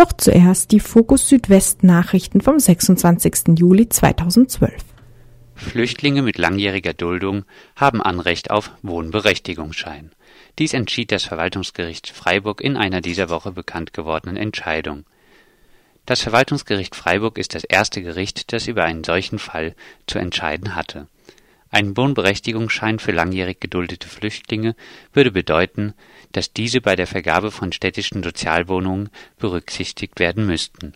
[0.00, 3.58] Doch zuerst die Fokus Südwest Nachrichten vom 26.
[3.58, 4.72] Juli 2012.
[5.54, 7.44] Flüchtlinge mit langjähriger Duldung
[7.76, 10.12] haben Anrecht auf Wohnberechtigungsschein.
[10.58, 15.04] Dies entschied das Verwaltungsgericht Freiburg in einer dieser Woche bekannt gewordenen Entscheidung.
[16.06, 19.74] Das Verwaltungsgericht Freiburg ist das erste Gericht, das über einen solchen Fall
[20.06, 21.08] zu entscheiden hatte.
[21.70, 24.74] Ein Wohnberechtigungsschein für langjährig geduldete Flüchtlinge
[25.12, 25.94] würde bedeuten,
[26.32, 29.08] dass diese bei der Vergabe von städtischen Sozialwohnungen
[29.38, 30.94] berücksichtigt werden müssten.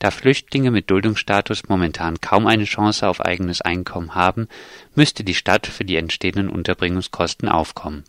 [0.00, 4.48] Da Flüchtlinge mit Duldungsstatus momentan kaum eine Chance auf eigenes Einkommen haben,
[4.94, 8.04] müsste die Stadt für die entstehenden Unterbringungskosten aufkommen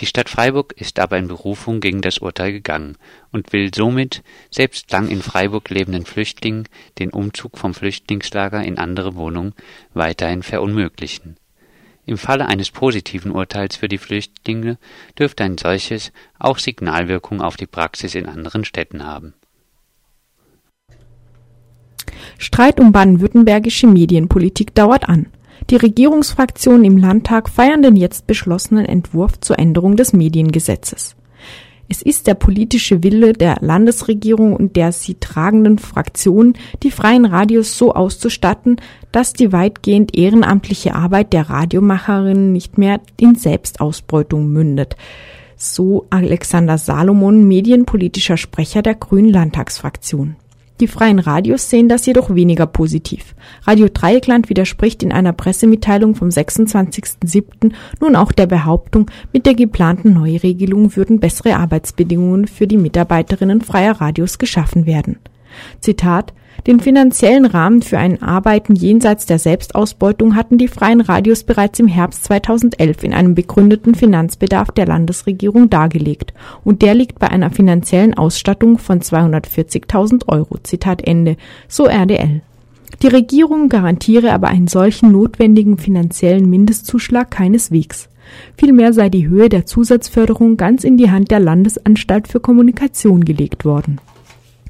[0.00, 2.96] die Stadt Freiburg ist aber in Berufung gegen das Urteil gegangen
[3.32, 9.16] und will somit selbst lang in Freiburg lebenden Flüchtlingen den Umzug vom Flüchtlingslager in andere
[9.16, 9.54] Wohnungen
[9.94, 11.36] weiterhin verunmöglichen.
[12.06, 14.78] Im Falle eines positiven Urteils für die Flüchtlinge
[15.18, 19.34] dürfte ein solches auch Signalwirkung auf die Praxis in anderen Städten haben.
[22.38, 25.26] Streit um baden-württembergische Medienpolitik dauert an.
[25.70, 31.16] Die Regierungsfraktionen im Landtag feiern den jetzt beschlossenen Entwurf zur Änderung des Mediengesetzes.
[31.90, 37.78] Es ist der politische Wille der Landesregierung und der sie tragenden Fraktionen, die freien Radios
[37.78, 38.76] so auszustatten,
[39.10, 44.96] dass die weitgehend ehrenamtliche Arbeit der Radiomacherinnen nicht mehr in Selbstausbeutung mündet.
[45.56, 50.36] So Alexander Salomon, medienpolitischer Sprecher der Grünen Landtagsfraktion.
[50.80, 53.34] Die freien Radios sehen das jedoch weniger positiv.
[53.62, 57.72] Radio Dreieckland widerspricht in einer Pressemitteilung vom 26.07.
[58.00, 64.00] nun auch der Behauptung, mit der geplanten Neuregelung würden bessere Arbeitsbedingungen für die Mitarbeiterinnen freier
[64.00, 65.18] Radios geschaffen werden.
[65.80, 66.32] Zitat
[66.66, 71.86] den finanziellen Rahmen für ein Arbeiten jenseits der Selbstausbeutung hatten die freien Radios bereits im
[71.86, 78.14] Herbst 2011 in einem begründeten Finanzbedarf der Landesregierung dargelegt und der liegt bei einer finanziellen
[78.14, 80.58] Ausstattung von 240.000 Euro.
[80.62, 81.36] Zitat Ende,
[81.68, 82.42] so RDL.
[83.02, 88.08] Die Regierung garantiere aber einen solchen notwendigen finanziellen Mindestzuschlag keineswegs.
[88.56, 93.64] Vielmehr sei die Höhe der Zusatzförderung ganz in die Hand der Landesanstalt für Kommunikation gelegt
[93.64, 94.00] worden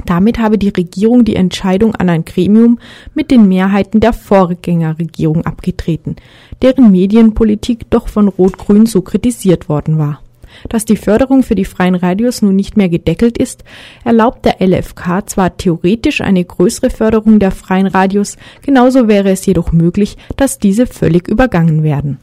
[0.06, 2.78] damit habe die Regierung die Entscheidung an ein Gremium
[3.14, 6.16] mit den Mehrheiten der Vorgängerregierung abgetreten,
[6.62, 10.20] deren Medienpolitik doch von Rot-Grün so kritisiert worden war.
[10.68, 13.64] Dass die Förderung für die freien Radios nun nicht mehr gedeckelt ist,
[14.04, 19.72] erlaubt der LFK zwar theoretisch eine größere Förderung der freien Radios, genauso wäre es jedoch
[19.72, 22.18] möglich, dass diese völlig übergangen werden.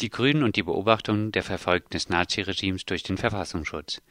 [0.00, 4.02] Die Grünen und die Beobachtung der Verfolgten des Naziregimes durch den Verfassungsschutz.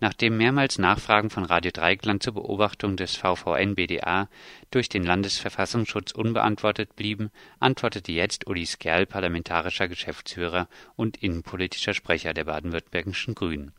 [0.00, 4.28] Nachdem mehrmals Nachfragen von Radio Dreieckland zur Beobachtung des VVN-BDA
[4.70, 12.44] durch den Landesverfassungsschutz unbeantwortet blieben, antwortete jetzt Uli Skerl, parlamentarischer Geschäftsführer und innenpolitischer Sprecher der
[12.44, 13.72] baden-württembergischen Grünen.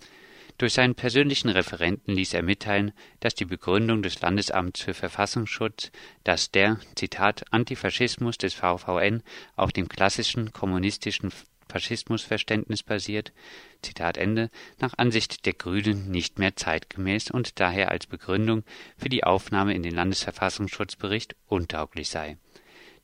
[0.58, 5.92] Durch seinen persönlichen Referenten ließ er mitteilen, dass die Begründung des Landesamts für Verfassungsschutz,
[6.24, 9.22] dass der Zitat Antifaschismus des VVN
[9.58, 11.34] auf dem klassischen kommunistischen
[11.68, 13.34] Faschismusverständnis basiert,
[13.82, 14.50] Zitat Ende,
[14.80, 18.64] nach Ansicht der Grünen nicht mehr zeitgemäß und daher als Begründung
[18.98, 22.38] für die Aufnahme in den Landesverfassungsschutzbericht untauglich sei.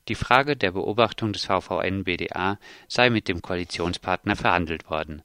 [0.08, 2.58] Die Frage der Beobachtung des VVN BDA
[2.88, 5.22] sei mit dem Koalitionspartner verhandelt worden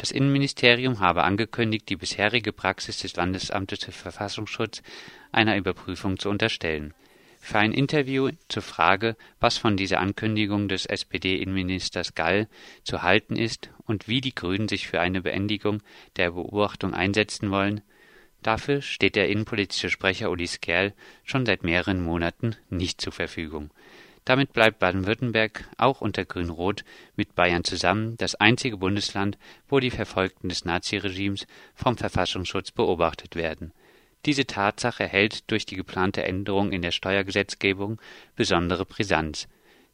[0.00, 4.80] das Innenministerium habe angekündigt, die bisherige Praxis des Landesamtes für Verfassungsschutz
[5.30, 6.94] einer Überprüfung zu unterstellen.
[7.38, 12.48] Für ein Interview zur Frage, was von dieser Ankündigung des SPD-Innenministers Gall
[12.82, 15.82] zu halten ist und wie die Grünen sich für eine Beendigung
[16.16, 17.82] der Beobachtung einsetzen wollen,
[18.42, 20.94] dafür steht der innenpolitische Sprecher Uli Skerl
[21.24, 23.70] schon seit mehreren Monaten nicht zur Verfügung
[24.24, 26.84] damit bleibt Baden-Württemberg auch unter Grün-Rot
[27.16, 29.38] mit Bayern zusammen das einzige Bundesland,
[29.68, 33.72] wo die Verfolgten des Naziregimes vom Verfassungsschutz beobachtet werden.
[34.26, 38.00] Diese Tatsache erhält durch die geplante Änderung in der Steuergesetzgebung
[38.36, 39.48] besondere Brisanz.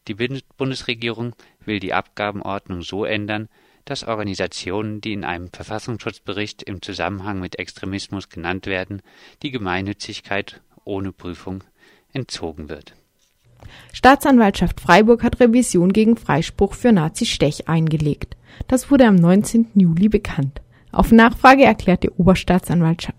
[0.09, 1.34] Die Bundesregierung
[1.65, 3.48] will die Abgabenordnung so ändern,
[3.84, 9.01] dass Organisationen, die in einem Verfassungsschutzbericht im Zusammenhang mit Extremismus genannt werden,
[9.42, 11.62] die Gemeinnützigkeit ohne Prüfung
[12.12, 12.95] entzogen wird
[13.92, 18.36] Staatsanwaltschaft Freiburg hat Revision gegen Freispruch für Nazi-Stech eingelegt.
[18.68, 19.68] Das wurde am 19.
[19.74, 20.60] Juli bekannt.
[20.97, 23.12] Auf Nachfrage erklärte Oberstaatsanwalt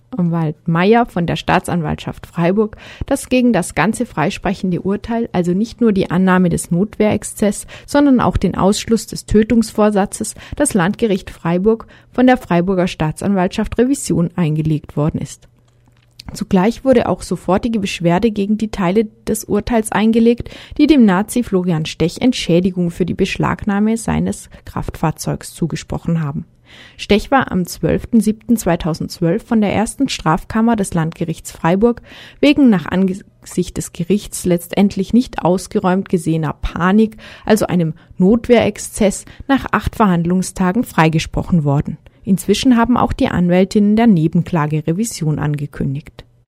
[0.65, 2.75] Meyer von der Staatsanwaltschaft Freiburg,
[3.05, 8.37] dass gegen das ganze freisprechende Urteil, also nicht nur die Annahme des Notwehrexzess, sondern auch
[8.37, 15.47] den Ausschluss des Tötungsvorsatzes, das Landgericht Freiburg von der Freiburger Staatsanwaltschaft Revision eingelegt worden ist.
[16.33, 21.85] Zugleich wurde auch sofortige Beschwerde gegen die Teile des Urteils eingelegt, die dem Nazi Florian
[21.85, 26.45] Stech Entschädigung für die Beschlagnahme seines Kraftfahrzeugs zugesprochen haben.
[26.97, 32.01] Stech war am 12.07.2012 von der ersten Strafkammer des Landgerichts Freiburg
[32.39, 39.95] wegen nach Ansicht des Gerichts letztendlich nicht ausgeräumt gesehener Panik, also einem Notwehrexzess, nach acht
[39.95, 41.97] Verhandlungstagen freigesprochen worden.
[42.27, 46.25] Inzwischen haben auch die Anwältinnen der Nebenklage Revision angekündigt